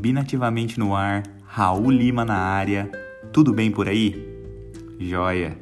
Combinativamente 0.00 0.80
no 0.80 0.96
ar, 0.96 1.22
Raul 1.44 1.90
Lima 1.90 2.24
na 2.24 2.38
área. 2.38 2.90
Tudo 3.34 3.52
bem 3.52 3.70
por 3.70 3.86
aí? 3.86 4.26
Joia! 4.98 5.58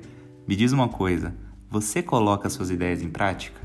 Me 0.46 0.54
diz 0.54 0.70
uma 0.70 0.88
coisa: 0.88 1.34
você 1.68 2.04
coloca 2.04 2.48
suas 2.48 2.70
ideias 2.70 3.02
em 3.02 3.08
prática? 3.08 3.60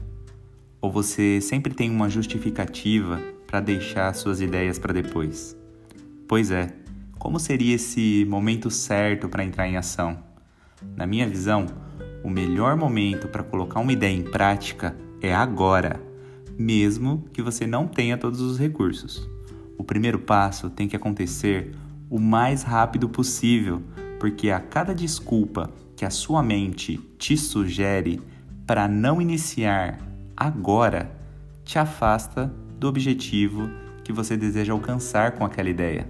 Ou 0.82 0.92
você 0.92 1.40
sempre 1.40 1.76
tem 1.76 1.92
uma 1.92 2.10
justificativa 2.10 3.22
para 3.46 3.60
deixar 3.60 4.16
suas 4.16 4.42
ideias 4.42 4.80
para 4.80 4.92
depois? 4.92 5.56
Pois 6.28 6.50
é, 6.50 6.74
como 7.20 7.40
seria 7.40 7.76
esse 7.76 8.26
momento 8.28 8.72
certo 8.72 9.30
para 9.30 9.44
entrar 9.44 9.68
em 9.68 9.78
ação? 9.78 10.24
Na 10.98 11.06
minha 11.06 11.30
visão, 11.30 11.68
o 12.24 12.32
melhor 12.32 12.76
momento 12.76 13.28
para 13.28 13.44
colocar 13.44 13.80
uma 13.80 13.94
ideia 13.94 14.18
em 14.18 14.24
prática 14.24 14.98
é 15.22 15.36
agora, 15.36 16.02
mesmo 16.58 17.26
que 17.32 17.44
você 17.44 17.68
não 17.68 17.88
tenha 17.88 18.18
todos 18.18 18.42
os 18.42 18.58
recursos. 18.58 19.30
O 19.84 19.86
primeiro 19.86 20.18
passo 20.18 20.70
tem 20.70 20.88
que 20.88 20.96
acontecer 20.96 21.76
o 22.10 22.18
mais 22.18 22.64
rápido 22.64 23.10
possível, 23.10 23.84
porque 24.18 24.50
a 24.50 24.58
cada 24.58 24.96
desculpa 24.96 25.70
que 25.94 26.06
a 26.06 26.10
sua 26.10 26.42
mente 26.42 26.98
te 27.18 27.36
sugere 27.36 28.22
para 28.66 28.88
não 28.88 29.22
iniciar 29.22 30.00
agora, 30.38 31.14
te 31.66 31.78
afasta 31.78 32.46
do 32.80 32.88
objetivo 32.88 33.70
que 34.06 34.14
você 34.14 34.38
deseja 34.38 34.72
alcançar 34.72 35.34
com 35.34 35.44
aquela 35.44 35.70
ideia. 35.70 36.08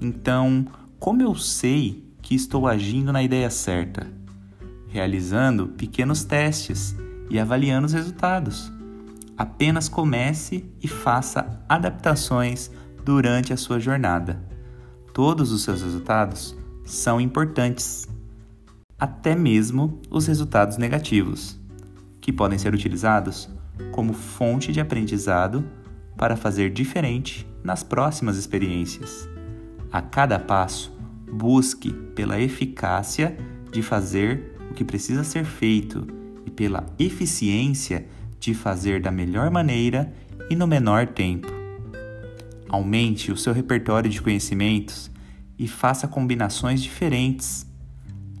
Então, 0.00 0.66
como 0.98 1.22
eu 1.22 1.36
sei 1.36 2.12
que 2.20 2.34
estou 2.34 2.66
agindo 2.66 3.12
na 3.12 3.22
ideia 3.22 3.50
certa? 3.50 4.04
Realizando 4.88 5.68
pequenos 5.68 6.24
testes 6.24 6.96
e 7.30 7.38
avaliando 7.38 7.86
os 7.86 7.92
resultados. 7.92 8.72
Apenas 9.36 9.88
comece 9.88 10.64
e 10.80 10.86
faça 10.86 11.60
adaptações 11.68 12.70
durante 13.04 13.52
a 13.52 13.56
sua 13.56 13.80
jornada. 13.80 14.40
Todos 15.12 15.50
os 15.50 15.62
seus 15.62 15.82
resultados 15.82 16.56
são 16.84 17.20
importantes, 17.20 18.08
até 18.98 19.34
mesmo 19.34 20.00
os 20.10 20.26
resultados 20.26 20.76
negativos, 20.76 21.58
que 22.20 22.32
podem 22.32 22.58
ser 22.58 22.72
utilizados 22.72 23.48
como 23.90 24.12
fonte 24.12 24.72
de 24.72 24.80
aprendizado 24.80 25.64
para 26.16 26.36
fazer 26.36 26.70
diferente 26.70 27.46
nas 27.62 27.82
próximas 27.82 28.36
experiências. 28.36 29.28
A 29.90 30.00
cada 30.00 30.38
passo, 30.38 30.92
busque 31.32 31.92
pela 32.14 32.40
eficácia 32.40 33.36
de 33.72 33.82
fazer 33.82 34.56
o 34.70 34.74
que 34.74 34.84
precisa 34.84 35.24
ser 35.24 35.44
feito 35.44 36.06
e 36.46 36.50
pela 36.50 36.86
eficiência 36.98 38.06
de 38.44 38.52
fazer 38.52 39.00
da 39.00 39.10
melhor 39.10 39.50
maneira 39.50 40.12
e 40.50 40.54
no 40.54 40.66
menor 40.66 41.06
tempo. 41.06 41.48
Aumente 42.68 43.32
o 43.32 43.36
seu 43.36 43.54
repertório 43.54 44.10
de 44.10 44.20
conhecimentos 44.20 45.10
e 45.58 45.66
faça 45.66 46.06
combinações 46.06 46.82
diferentes. 46.82 47.66